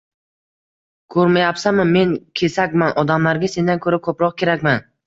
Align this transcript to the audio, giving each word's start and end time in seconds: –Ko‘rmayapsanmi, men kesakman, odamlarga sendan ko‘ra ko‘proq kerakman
–Ko‘rmayapsanmi, 1.17 1.87
men 1.99 2.17
kesakman, 2.43 2.99
odamlarga 3.05 3.55
sendan 3.59 3.87
ko‘ra 3.87 4.05
ko‘proq 4.11 4.41
kerakman 4.43 4.89